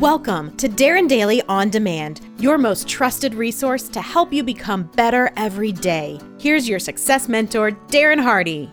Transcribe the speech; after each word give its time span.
Welcome 0.00 0.56
to 0.56 0.66
Darren 0.66 1.06
Daily 1.06 1.42
On 1.42 1.68
Demand, 1.68 2.22
your 2.38 2.56
most 2.56 2.88
trusted 2.88 3.34
resource 3.34 3.86
to 3.90 4.00
help 4.00 4.32
you 4.32 4.42
become 4.42 4.84
better 4.96 5.30
every 5.36 5.72
day. 5.72 6.18
Here's 6.38 6.66
your 6.66 6.78
success 6.78 7.28
mentor, 7.28 7.72
Darren 7.88 8.18
Hardy. 8.18 8.70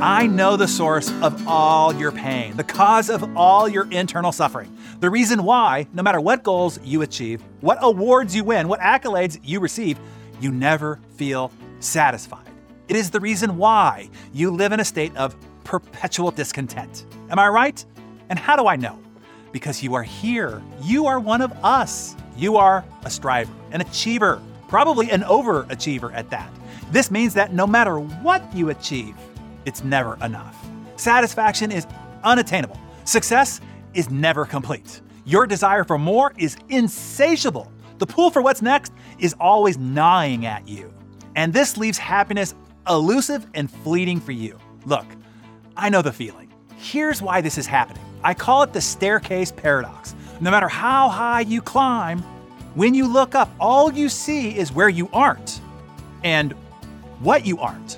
I 0.00 0.28
know 0.28 0.56
the 0.56 0.68
source 0.68 1.10
of 1.20 1.48
all 1.48 1.92
your 1.92 2.12
pain, 2.12 2.56
the 2.56 2.62
cause 2.62 3.10
of 3.10 3.36
all 3.36 3.68
your 3.68 3.90
internal 3.90 4.30
suffering, 4.30 4.72
the 5.00 5.10
reason 5.10 5.42
why, 5.42 5.88
no 5.94 6.04
matter 6.04 6.20
what 6.20 6.44
goals 6.44 6.78
you 6.84 7.02
achieve, 7.02 7.42
what 7.60 7.78
awards 7.80 8.36
you 8.36 8.44
win, 8.44 8.68
what 8.68 8.78
accolades 8.78 9.40
you 9.42 9.58
receive, 9.58 9.98
you 10.40 10.52
never 10.52 11.00
feel 11.16 11.50
satisfied. 11.80 12.46
It 12.86 12.94
is 12.94 13.10
the 13.10 13.18
reason 13.18 13.56
why 13.56 14.10
you 14.32 14.52
live 14.52 14.70
in 14.70 14.78
a 14.78 14.84
state 14.84 15.16
of 15.16 15.34
perpetual 15.66 16.30
discontent. 16.30 17.04
Am 17.28 17.38
I 17.40 17.48
right? 17.48 17.84
And 18.30 18.38
how 18.38 18.54
do 18.56 18.68
I 18.68 18.76
know? 18.76 18.98
Because 19.50 19.82
you 19.82 19.94
are 19.94 20.02
here. 20.02 20.62
You 20.80 21.06
are 21.06 21.18
one 21.18 21.42
of 21.42 21.50
us. 21.64 22.14
You 22.36 22.56
are 22.56 22.84
a 23.04 23.10
striver, 23.10 23.52
an 23.72 23.80
achiever, 23.80 24.40
probably 24.68 25.10
an 25.10 25.22
overachiever 25.22 26.14
at 26.14 26.30
that. 26.30 26.50
This 26.92 27.10
means 27.10 27.34
that 27.34 27.52
no 27.52 27.66
matter 27.66 27.98
what 27.98 28.42
you 28.54 28.70
achieve, 28.70 29.16
it's 29.64 29.82
never 29.82 30.16
enough. 30.22 30.56
Satisfaction 30.94 31.72
is 31.72 31.86
unattainable. 32.22 32.78
Success 33.04 33.60
is 33.92 34.08
never 34.08 34.44
complete. 34.44 35.00
Your 35.24 35.46
desire 35.48 35.82
for 35.82 35.98
more 35.98 36.32
is 36.38 36.56
insatiable. 36.68 37.72
The 37.98 38.06
pull 38.06 38.30
for 38.30 38.40
what's 38.40 38.62
next 38.62 38.92
is 39.18 39.34
always 39.40 39.78
gnawing 39.78 40.46
at 40.46 40.68
you. 40.68 40.92
And 41.34 41.52
this 41.52 41.76
leaves 41.76 41.98
happiness 41.98 42.54
elusive 42.88 43.48
and 43.54 43.68
fleeting 43.68 44.20
for 44.20 44.32
you. 44.32 44.58
Look, 44.84 45.06
I 45.76 45.90
know 45.90 46.02
the 46.02 46.12
feeling. 46.12 46.52
Here's 46.78 47.20
why 47.20 47.40
this 47.40 47.58
is 47.58 47.66
happening. 47.66 48.02
I 48.24 48.32
call 48.32 48.62
it 48.62 48.72
the 48.72 48.80
staircase 48.80 49.52
paradox. 49.52 50.14
No 50.40 50.50
matter 50.50 50.68
how 50.68 51.08
high 51.08 51.40
you 51.40 51.60
climb, 51.60 52.20
when 52.74 52.94
you 52.94 53.06
look 53.06 53.34
up, 53.34 53.50
all 53.60 53.92
you 53.92 54.08
see 54.08 54.56
is 54.56 54.72
where 54.72 54.88
you 54.88 55.08
aren't 55.12 55.60
and 56.24 56.52
what 57.20 57.46
you 57.46 57.58
aren't. 57.58 57.94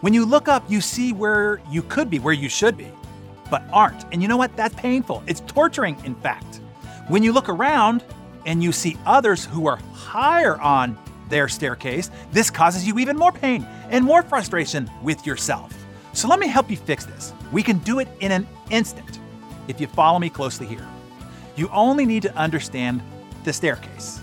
When 0.00 0.12
you 0.12 0.24
look 0.24 0.48
up, 0.48 0.64
you 0.70 0.80
see 0.80 1.12
where 1.12 1.60
you 1.70 1.82
could 1.82 2.10
be, 2.10 2.18
where 2.18 2.34
you 2.34 2.48
should 2.48 2.76
be, 2.76 2.90
but 3.50 3.62
aren't. 3.72 4.04
And 4.12 4.20
you 4.20 4.28
know 4.28 4.36
what? 4.36 4.54
That's 4.56 4.74
painful. 4.74 5.22
It's 5.26 5.40
torturing, 5.40 5.96
in 6.04 6.14
fact. 6.16 6.60
When 7.08 7.22
you 7.22 7.32
look 7.32 7.48
around 7.48 8.04
and 8.46 8.62
you 8.62 8.72
see 8.72 8.96
others 9.06 9.44
who 9.44 9.66
are 9.66 9.78
higher 9.92 10.60
on 10.60 10.98
their 11.28 11.48
staircase, 11.48 12.10
this 12.32 12.50
causes 12.50 12.86
you 12.86 12.98
even 12.98 13.16
more 13.16 13.32
pain 13.32 13.66
and 13.90 14.04
more 14.04 14.22
frustration 14.22 14.90
with 15.02 15.26
yourself. 15.26 15.72
So 16.12 16.28
let 16.28 16.38
me 16.38 16.46
help 16.46 16.70
you 16.70 16.76
fix 16.76 17.04
this. 17.04 17.32
We 17.52 17.62
can 17.62 17.78
do 17.78 17.98
it 17.98 18.08
in 18.20 18.32
an 18.32 18.46
instant 18.70 19.18
if 19.68 19.80
you 19.80 19.86
follow 19.86 20.18
me 20.18 20.28
closely 20.28 20.66
here. 20.66 20.86
You 21.56 21.68
only 21.68 22.06
need 22.06 22.22
to 22.22 22.34
understand 22.36 23.02
the 23.44 23.52
staircase. 23.52 24.20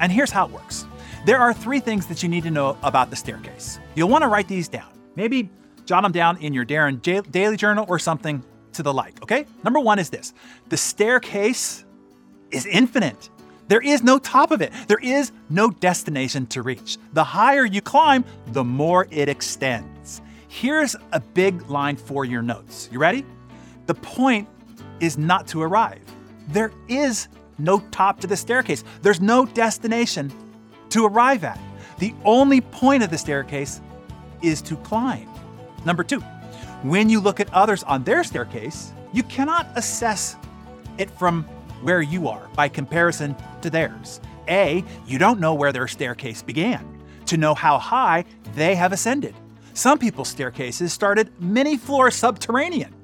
And 0.00 0.10
here's 0.10 0.30
how 0.30 0.46
it 0.46 0.52
works 0.52 0.86
there 1.26 1.38
are 1.38 1.52
three 1.52 1.80
things 1.80 2.06
that 2.06 2.22
you 2.22 2.28
need 2.28 2.44
to 2.44 2.50
know 2.50 2.78
about 2.82 3.10
the 3.10 3.16
staircase. 3.16 3.78
You'll 3.94 4.08
want 4.08 4.22
to 4.22 4.28
write 4.28 4.48
these 4.48 4.68
down. 4.68 4.88
Maybe 5.16 5.50
jot 5.84 6.02
them 6.02 6.12
down 6.12 6.38
in 6.38 6.54
your 6.54 6.64
Darren 6.64 7.00
Daily 7.30 7.56
Journal 7.56 7.84
or 7.88 7.98
something 7.98 8.42
to 8.72 8.82
the 8.82 8.92
like, 8.92 9.22
okay? 9.22 9.44
Number 9.64 9.80
one 9.80 9.98
is 9.98 10.10
this 10.10 10.32
the 10.68 10.76
staircase 10.76 11.84
is 12.50 12.66
infinite. 12.66 13.28
There 13.68 13.80
is 13.80 14.02
no 14.02 14.18
top 14.18 14.50
of 14.50 14.62
it. 14.62 14.72
There 14.88 14.98
is 15.00 15.30
no 15.48 15.70
destination 15.70 16.46
to 16.48 16.62
reach. 16.62 16.98
The 17.12 17.22
higher 17.22 17.64
you 17.64 17.80
climb, 17.80 18.24
the 18.48 18.64
more 18.64 19.06
it 19.10 19.28
extends. 19.28 20.22
Here's 20.52 20.96
a 21.12 21.20
big 21.20 21.70
line 21.70 21.94
for 21.94 22.24
your 22.24 22.42
notes. 22.42 22.88
You 22.90 22.98
ready? 22.98 23.24
The 23.86 23.94
point 23.94 24.48
is 24.98 25.16
not 25.16 25.46
to 25.48 25.62
arrive. 25.62 26.02
There 26.48 26.72
is 26.88 27.28
no 27.58 27.78
top 27.92 28.18
to 28.22 28.26
the 28.26 28.36
staircase. 28.36 28.82
There's 29.00 29.20
no 29.20 29.46
destination 29.46 30.32
to 30.88 31.06
arrive 31.06 31.44
at. 31.44 31.60
The 31.98 32.12
only 32.24 32.60
point 32.60 33.04
of 33.04 33.10
the 33.10 33.16
staircase 33.16 33.80
is 34.42 34.60
to 34.62 34.76
climb. 34.78 35.28
Number 35.84 36.02
two, 36.02 36.18
when 36.82 37.08
you 37.08 37.20
look 37.20 37.38
at 37.38 37.54
others 37.54 37.84
on 37.84 38.02
their 38.02 38.24
staircase, 38.24 38.92
you 39.12 39.22
cannot 39.22 39.68
assess 39.76 40.34
it 40.98 41.12
from 41.12 41.44
where 41.82 42.02
you 42.02 42.26
are 42.26 42.48
by 42.56 42.68
comparison 42.68 43.36
to 43.62 43.70
theirs. 43.70 44.20
A, 44.48 44.82
you 45.06 45.16
don't 45.16 45.38
know 45.38 45.54
where 45.54 45.70
their 45.70 45.86
staircase 45.86 46.42
began 46.42 46.84
to 47.26 47.36
know 47.36 47.54
how 47.54 47.78
high 47.78 48.24
they 48.56 48.74
have 48.74 48.92
ascended. 48.92 49.36
Some 49.80 49.98
people's 49.98 50.28
staircases 50.28 50.92
started 50.92 51.32
many 51.40 51.78
floors 51.78 52.14
subterranean. 52.14 52.94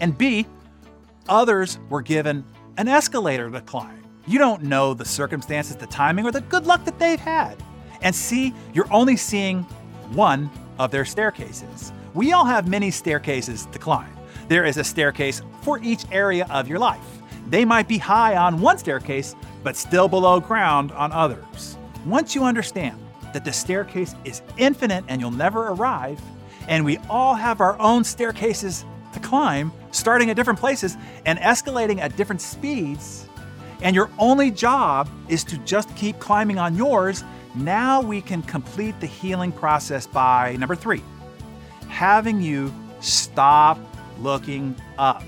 And 0.00 0.18
B, 0.18 0.44
others 1.28 1.78
were 1.88 2.02
given 2.02 2.44
an 2.78 2.88
escalator 2.88 3.48
to 3.48 3.60
climb. 3.60 4.02
You 4.26 4.40
don't 4.40 4.64
know 4.64 4.92
the 4.92 5.04
circumstances, 5.04 5.76
the 5.76 5.86
timing, 5.86 6.26
or 6.26 6.32
the 6.32 6.40
good 6.40 6.66
luck 6.66 6.84
that 6.84 6.98
they've 6.98 7.20
had. 7.20 7.62
And 8.00 8.12
C, 8.12 8.52
you're 8.74 8.92
only 8.92 9.16
seeing 9.16 9.62
one 10.14 10.50
of 10.80 10.90
their 10.90 11.04
staircases. 11.04 11.92
We 12.12 12.32
all 12.32 12.44
have 12.44 12.66
many 12.66 12.90
staircases 12.90 13.66
to 13.66 13.78
climb. 13.78 14.12
There 14.48 14.64
is 14.64 14.78
a 14.78 14.82
staircase 14.84 15.42
for 15.62 15.78
each 15.80 16.06
area 16.10 16.48
of 16.50 16.66
your 16.66 16.80
life. 16.80 17.06
They 17.50 17.64
might 17.64 17.86
be 17.86 17.98
high 17.98 18.34
on 18.36 18.60
one 18.60 18.78
staircase, 18.78 19.36
but 19.62 19.76
still 19.76 20.08
below 20.08 20.40
ground 20.40 20.90
on 20.90 21.12
others. 21.12 21.78
Once 22.04 22.34
you 22.34 22.42
understand 22.42 23.00
that 23.36 23.44
the 23.44 23.52
staircase 23.52 24.14
is 24.24 24.40
infinite 24.56 25.04
and 25.08 25.20
you'll 25.20 25.30
never 25.30 25.68
arrive, 25.68 26.18
and 26.68 26.82
we 26.82 26.96
all 27.10 27.34
have 27.34 27.60
our 27.60 27.78
own 27.78 28.02
staircases 28.02 28.86
to 29.12 29.20
climb, 29.20 29.70
starting 29.90 30.30
at 30.30 30.36
different 30.36 30.58
places 30.58 30.96
and 31.26 31.38
escalating 31.40 31.98
at 31.98 32.16
different 32.16 32.40
speeds, 32.40 33.28
and 33.82 33.94
your 33.94 34.08
only 34.18 34.50
job 34.50 35.06
is 35.28 35.44
to 35.44 35.58
just 35.58 35.94
keep 35.96 36.18
climbing 36.18 36.58
on 36.58 36.74
yours, 36.74 37.24
now 37.54 38.00
we 38.00 38.22
can 38.22 38.40
complete 38.40 38.98
the 39.00 39.06
healing 39.06 39.52
process 39.52 40.06
by 40.06 40.56
number 40.56 40.74
three, 40.74 41.02
having 41.88 42.40
you 42.40 42.72
stop 43.00 43.78
looking 44.18 44.74
up 44.96 45.22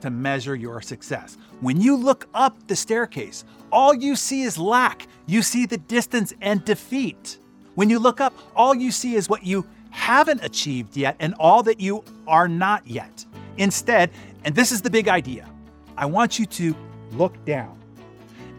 to 0.00 0.10
measure 0.10 0.56
your 0.56 0.82
success. 0.82 1.38
When 1.60 1.80
you 1.80 1.94
look 1.94 2.26
up 2.34 2.66
the 2.66 2.74
staircase, 2.74 3.44
all 3.70 3.94
you 3.94 4.16
see 4.16 4.42
is 4.42 4.58
lack. 4.58 5.06
You 5.26 5.40
see 5.40 5.66
the 5.66 5.78
distance 5.78 6.34
and 6.40 6.64
defeat. 6.64 7.38
When 7.74 7.90
you 7.90 7.98
look 7.98 8.20
up, 8.20 8.32
all 8.54 8.74
you 8.74 8.92
see 8.92 9.16
is 9.16 9.28
what 9.28 9.44
you 9.44 9.66
haven't 9.90 10.44
achieved 10.44 10.96
yet 10.96 11.16
and 11.18 11.34
all 11.40 11.62
that 11.64 11.80
you 11.80 12.04
are 12.26 12.46
not 12.46 12.86
yet. 12.86 13.24
Instead, 13.56 14.10
and 14.44 14.54
this 14.54 14.70
is 14.70 14.80
the 14.80 14.90
big 14.90 15.08
idea, 15.08 15.48
I 15.96 16.06
want 16.06 16.38
you 16.38 16.46
to 16.46 16.76
look 17.12 17.44
down 17.44 17.78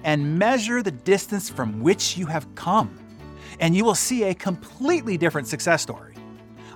and 0.04 0.38
measure 0.38 0.84
the 0.84 0.92
distance 0.92 1.50
from 1.50 1.82
which 1.82 2.18
you 2.18 2.26
have 2.26 2.46
come, 2.56 2.98
and 3.60 3.76
you 3.76 3.86
will 3.86 3.96
see 3.96 4.24
a 4.24 4.34
completely 4.34 5.18
different 5.18 5.48
success 5.48 5.82
story. 5.82 6.14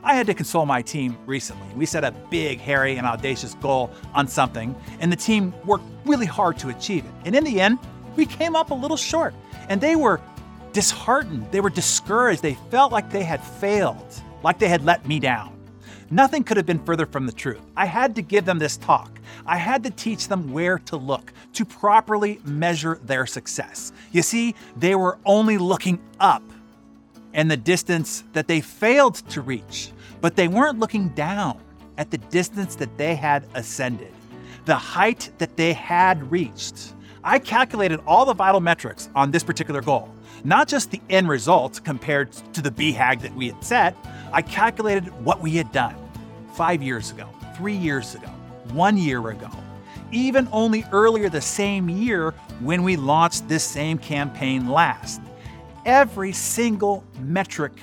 I 0.01 0.13
had 0.15 0.25
to 0.27 0.33
console 0.33 0.65
my 0.65 0.81
team 0.81 1.17
recently. 1.25 1.67
We 1.75 1.85
set 1.85 2.05
a 2.05 2.11
big, 2.29 2.59
hairy, 2.59 2.95
and 2.95 3.05
audacious 3.05 3.53
goal 3.55 3.91
on 4.13 4.27
something, 4.27 4.73
and 5.01 5.11
the 5.11 5.17
team 5.17 5.53
worked 5.65 5.83
really 6.05 6.25
hard 6.25 6.57
to 6.59 6.69
achieve 6.69 7.05
it. 7.05 7.11
And 7.25 7.35
in 7.35 7.43
the 7.43 7.59
end, 7.59 7.79
we 8.15 8.25
came 8.25 8.55
up 8.55 8.71
a 8.71 8.73
little 8.73 8.97
short, 8.97 9.33
and 9.67 9.81
they 9.81 9.97
were 9.97 10.21
disheartened. 10.79 11.45
They 11.51 11.59
were 11.59 11.69
discouraged. 11.69 12.41
They 12.41 12.53
felt 12.71 12.93
like 12.93 13.09
they 13.09 13.25
had 13.25 13.43
failed, 13.43 14.23
like 14.43 14.59
they 14.59 14.69
had 14.69 14.85
let 14.85 15.05
me 15.05 15.19
down. 15.19 15.53
Nothing 16.09 16.41
could 16.41 16.55
have 16.55 16.65
been 16.65 16.85
further 16.85 17.05
from 17.05 17.25
the 17.25 17.33
truth. 17.33 17.59
I 17.75 17.85
had 17.85 18.15
to 18.15 18.21
give 18.21 18.45
them 18.45 18.59
this 18.59 18.77
talk. 18.77 19.19
I 19.45 19.57
had 19.57 19.83
to 19.83 19.89
teach 19.89 20.29
them 20.29 20.53
where 20.53 20.79
to 20.79 20.95
look 20.95 21.33
to 21.51 21.65
properly 21.65 22.39
measure 22.45 22.97
their 23.03 23.25
success. 23.25 23.91
You 24.13 24.21
see, 24.21 24.55
they 24.77 24.95
were 24.95 25.17
only 25.25 25.57
looking 25.57 25.99
up 26.21 26.43
and 27.33 27.51
the 27.51 27.57
distance 27.57 28.23
that 28.31 28.47
they 28.47 28.61
failed 28.61 29.15
to 29.15 29.41
reach, 29.41 29.91
but 30.21 30.37
they 30.37 30.47
weren't 30.47 30.79
looking 30.79 31.09
down 31.09 31.59
at 31.97 32.09
the 32.09 32.19
distance 32.19 32.75
that 32.77 32.97
they 32.97 33.15
had 33.15 33.43
ascended, 33.53 34.13
the 34.63 34.75
height 34.75 35.29
that 35.39 35.57
they 35.57 35.73
had 35.73 36.31
reached. 36.31 36.93
I 37.21 37.37
calculated 37.37 37.99
all 38.07 38.25
the 38.25 38.33
vital 38.33 38.61
metrics 38.61 39.09
on 39.13 39.29
this 39.29 39.43
particular 39.43 39.81
goal, 39.81 40.15
not 40.43 40.67
just 40.67 40.91
the 40.91 41.01
end 41.09 41.29
result 41.29 41.83
compared 41.83 42.31
to 42.53 42.61
the 42.61 42.71
BHAG 42.71 43.21
that 43.21 43.35
we 43.35 43.47
had 43.47 43.63
set. 43.63 43.95
I 44.31 44.41
calculated 44.41 45.07
what 45.23 45.41
we 45.41 45.51
had 45.51 45.71
done 45.71 45.95
five 46.53 46.81
years 46.81 47.11
ago, 47.11 47.27
three 47.55 47.75
years 47.75 48.15
ago, 48.15 48.27
one 48.71 48.97
year 48.97 49.29
ago, 49.29 49.49
even 50.11 50.47
only 50.51 50.85
earlier 50.91 51.29
the 51.29 51.41
same 51.41 51.89
year 51.89 52.31
when 52.59 52.83
we 52.83 52.95
launched 52.95 53.47
this 53.47 53.63
same 53.63 53.97
campaign 53.97 54.69
last 54.69 55.21
every 55.85 56.31
single 56.31 57.03
metric 57.19 57.73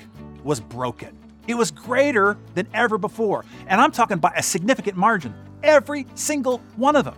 was 0.44 0.60
broken. 0.60 1.16
It 1.48 1.54
was 1.54 1.70
greater 1.70 2.36
than 2.54 2.68
ever 2.72 2.98
before. 2.98 3.44
And 3.66 3.80
I'm 3.80 3.90
talking 3.90 4.18
by 4.18 4.32
a 4.36 4.42
significant 4.42 4.96
margin. 4.96 5.34
Every 5.62 6.06
single 6.14 6.58
one 6.76 6.96
of 6.96 7.04
them. 7.04 7.16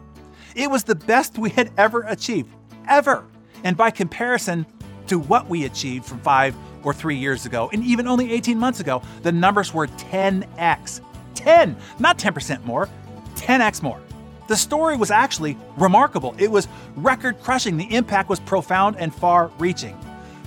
It 0.54 0.70
was 0.70 0.84
the 0.84 0.94
best 0.94 1.38
we 1.38 1.50
had 1.50 1.70
ever 1.76 2.02
achieved, 2.02 2.50
ever. 2.88 3.24
And 3.64 3.76
by 3.76 3.90
comparison 3.90 4.66
to 5.08 5.18
what 5.18 5.48
we 5.48 5.64
achieved 5.64 6.04
from 6.04 6.20
five 6.20 6.54
or 6.82 6.92
three 6.94 7.16
years 7.16 7.46
ago, 7.46 7.68
and 7.72 7.84
even 7.84 8.06
only 8.06 8.32
18 8.32 8.58
months 8.58 8.80
ago, 8.80 9.02
the 9.22 9.32
numbers 9.32 9.74
were 9.74 9.86
10x. 9.86 11.00
10, 11.34 11.76
not 11.98 12.18
10% 12.18 12.64
more, 12.64 12.88
10x 13.36 13.82
more. 13.82 14.00
The 14.48 14.56
story 14.56 14.96
was 14.96 15.10
actually 15.10 15.56
remarkable. 15.76 16.34
It 16.38 16.50
was 16.50 16.68
record 16.96 17.40
crushing. 17.42 17.76
The 17.76 17.94
impact 17.94 18.28
was 18.28 18.40
profound 18.40 18.96
and 18.98 19.14
far 19.14 19.50
reaching. 19.58 19.96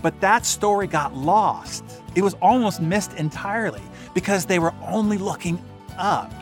But 0.01 0.19
that 0.21 0.45
story 0.45 0.87
got 0.87 1.15
lost. 1.15 1.83
It 2.15 2.23
was 2.23 2.33
almost 2.41 2.81
missed 2.81 3.13
entirely 3.13 3.81
because 4.13 4.45
they 4.45 4.59
were 4.59 4.73
only 4.81 5.17
looking 5.17 5.63
up 5.97 6.33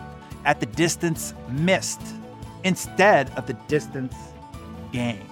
at 0.45 0.59
the 0.59 0.65
distance 0.65 1.33
missed 1.49 2.01
instead 2.63 3.29
of 3.31 3.45
the 3.45 3.53
distance 3.67 4.15
gained. 4.91 5.28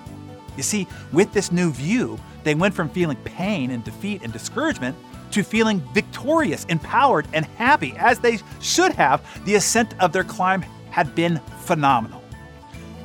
You 0.58 0.64
see, 0.64 0.88
with 1.14 1.32
this 1.32 1.52
new 1.52 1.72
view, 1.72 2.20
they 2.44 2.56
went 2.56 2.74
from 2.74 2.90
feeling 2.90 3.18
pain 3.24 3.72
and 3.72 3.84
defeat 3.84 4.24
and 4.24 4.34
discouragement 4.34 4.96
to 5.32 5.44
feeling 5.44 5.82
victorious, 5.94 6.66
empowered, 6.66 7.28
and 7.34 7.46
happy 7.46 7.94
as 7.98 8.20
they 8.20 8.40
should 8.60 8.92
have. 8.94 9.22
The 9.46 9.56
ascent 9.56 9.94
of 10.02 10.12
their 10.12 10.24
climb 10.24 10.62
had 10.90 11.14
been 11.16 11.40
phenomenal. 11.60 12.24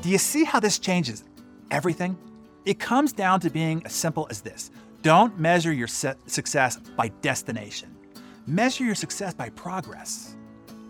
Do 0.01 0.09
you 0.09 0.19
see 0.19 0.45
how 0.45 0.59
this 0.59 0.79
changes 0.79 1.25
everything? 1.71 2.17
It 2.65 2.79
comes 2.79 3.13
down 3.13 3.41
to 3.41 3.51
being 3.51 3.83
as 3.85 3.93
simple 3.93 4.27
as 4.31 4.41
this 4.41 4.71
don't 5.03 5.39
measure 5.39 5.73
your 5.73 5.89
success 5.89 6.77
by 6.97 7.09
destination, 7.23 7.95
measure 8.47 8.85
your 8.85 8.95
success 8.95 9.35
by 9.35 9.49
progress. 9.51 10.37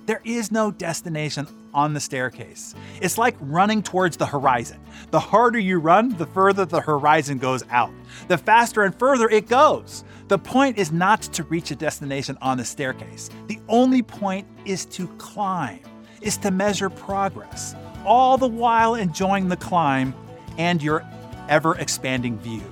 There 0.05 0.21
is 0.25 0.53
no 0.53 0.71
destination 0.71 1.47
on 1.75 1.95
the 1.95 2.01
staircase. 2.01 2.75
It's 3.01 3.19
like 3.19 3.37
running 3.41 3.83
towards 3.83 4.17
the 4.17 4.27
horizon. 4.27 4.79
The 5.11 5.21
harder 5.21 5.59
you 5.59 5.79
run, 5.79 6.17
the 6.17 6.27
further 6.27 6.65
the 6.65 6.81
horizon 6.81 7.39
goes 7.39 7.65
out. 7.71 7.91
The 8.29 8.39
faster 8.39 8.83
and 8.83 8.95
further 8.99 9.29
it 9.29 9.49
goes. 9.49 10.05
The 10.29 10.39
point 10.39 10.79
is 10.79 10.93
not 10.93 11.23
to 11.23 11.45
reach 11.45 11.71
a 11.71 11.77
destination 11.77 12.39
on 12.41 12.59
the 12.59 12.65
staircase. 12.65 13.29
The 13.49 13.61
only 13.69 14.03
point 14.03 14.47
is 14.65 14.85
to 14.87 15.09
climb, 15.19 15.81
is 16.21 16.37
to 16.39 16.51
measure 16.51 16.89
progress, 16.89 17.75
all 18.05 18.39
the 18.39 18.49
while 18.49 18.95
enjoying 18.95 19.49
the 19.49 19.57
climb 19.57 20.15
and 20.59 20.83
your 20.83 21.05
ever 21.49 21.77
expanding 21.77 22.39
view 22.39 22.63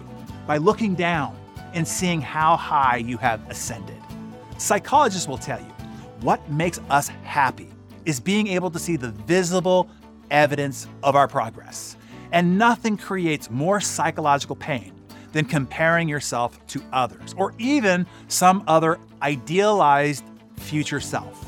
by 0.47 0.57
looking 0.57 0.95
down 0.95 1.37
and 1.75 1.87
seeing 1.87 2.21
how 2.21 2.57
high 2.57 2.97
you 2.97 3.17
have 3.19 3.49
ascended. 3.51 3.97
Psychologists 4.59 5.29
will 5.29 5.39
tell 5.39 5.61
you 5.61 5.73
what 6.21 6.51
makes 6.51 6.81
us 6.91 7.09
happy 7.09 7.70
is 8.05 8.21
being 8.21 8.47
able 8.49 8.71
to 8.71 8.79
see 8.79 8.97
the 8.97 9.11
visible 9.11 9.89
evidence 10.31 10.87
of 11.03 11.17
our 11.17 11.29
progress. 11.29 11.97
And 12.33 12.59
nothing 12.59 12.97
creates 12.97 13.51
more 13.51 13.81
psychological 13.81 14.57
pain 14.57 14.93
than 15.33 15.45
comparing 15.45 16.09
yourself 16.09 16.65
to 16.69 16.83
others 16.93 17.35
or 17.37 17.55
even 17.59 18.07
some 18.29 18.65
other 18.67 18.99
idealized 19.23 20.25
future 20.57 21.01
self. 21.01 21.47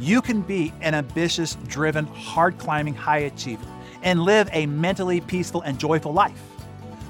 You 0.00 0.22
can 0.22 0.42
be 0.42 0.72
an 0.80 0.94
ambitious, 0.94 1.56
driven, 1.66 2.06
hard 2.06 2.58
climbing 2.58 2.94
high 2.94 3.18
achiever 3.18 3.66
and 4.02 4.22
live 4.22 4.48
a 4.52 4.66
mentally 4.66 5.20
peaceful 5.20 5.62
and 5.62 5.78
joyful 5.78 6.12
life 6.12 6.40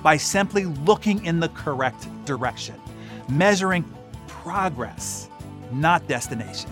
by 0.02 0.17
simply 0.17 0.64
looking 0.64 1.25
in 1.25 1.40
the 1.40 1.49
correct 1.50 2.08
direction, 2.25 2.76
measuring 3.29 3.85
progress, 4.26 5.29
not 5.73 6.06
destination. 6.08 6.70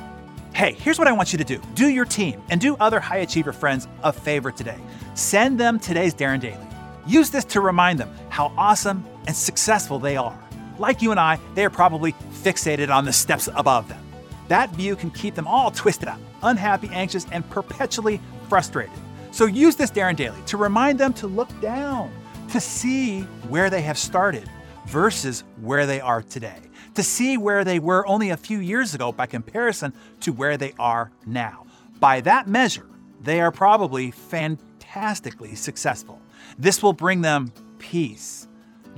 Hey, 0.56 0.72
here's 0.72 0.98
what 0.98 1.06
I 1.06 1.12
want 1.12 1.32
you 1.32 1.38
to 1.38 1.44
do 1.44 1.60
do 1.74 1.90
your 1.90 2.06
team 2.06 2.42
and 2.48 2.58
do 2.58 2.78
other 2.80 2.98
high 2.98 3.18
achiever 3.18 3.52
friends 3.52 3.86
a 4.02 4.10
favor 4.10 4.50
today. 4.50 4.78
Send 5.12 5.60
them 5.60 5.78
today's 5.78 6.14
Darren 6.14 6.40
Daily. 6.40 6.66
Use 7.06 7.28
this 7.28 7.44
to 7.44 7.60
remind 7.60 8.00
them 8.00 8.10
how 8.30 8.50
awesome 8.56 9.04
and 9.26 9.36
successful 9.36 9.98
they 9.98 10.16
are. 10.16 10.34
Like 10.78 11.02
you 11.02 11.10
and 11.10 11.20
I, 11.20 11.38
they 11.54 11.62
are 11.66 11.68
probably 11.68 12.12
fixated 12.42 12.88
on 12.88 13.04
the 13.04 13.12
steps 13.12 13.50
above 13.54 13.86
them. 13.90 14.02
That 14.48 14.70
view 14.70 14.96
can 14.96 15.10
keep 15.10 15.34
them 15.34 15.46
all 15.46 15.70
twisted 15.70 16.08
up, 16.08 16.18
unhappy, 16.42 16.88
anxious, 16.90 17.26
and 17.32 17.46
perpetually 17.50 18.18
frustrated. 18.48 18.96
So 19.32 19.44
use 19.44 19.76
this 19.76 19.90
Darren 19.90 20.16
Daily 20.16 20.40
to 20.46 20.56
remind 20.56 20.98
them 20.98 21.12
to 21.14 21.26
look 21.26 21.50
down, 21.60 22.10
to 22.52 22.60
see 22.60 23.20
where 23.50 23.68
they 23.68 23.82
have 23.82 23.98
started 23.98 24.48
versus 24.86 25.44
where 25.60 25.84
they 25.84 26.00
are 26.00 26.22
today 26.22 26.60
to 26.96 27.02
see 27.02 27.36
where 27.36 27.64
they 27.64 27.78
were 27.78 28.06
only 28.06 28.30
a 28.30 28.36
few 28.36 28.58
years 28.58 28.94
ago 28.94 29.12
by 29.12 29.26
comparison 29.26 29.92
to 30.20 30.32
where 30.32 30.56
they 30.56 30.72
are 30.78 31.10
now. 31.24 31.66
By 32.00 32.20
that 32.22 32.48
measure, 32.48 32.86
they 33.22 33.40
are 33.40 33.52
probably 33.52 34.10
fantastically 34.10 35.54
successful. 35.54 36.20
This 36.58 36.82
will 36.82 36.92
bring 36.92 37.20
them 37.20 37.52
peace, 37.78 38.48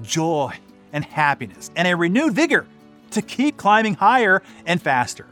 joy, 0.03 0.55
and 0.93 1.05
happiness, 1.05 1.71
and 1.77 1.87
a 1.87 1.97
renewed 1.97 2.35
vigor 2.35 2.67
to 3.11 3.23
keep 3.23 3.57
climbing 3.57 3.95
higher 3.95 4.43
and 4.65 4.81
faster. 4.81 5.27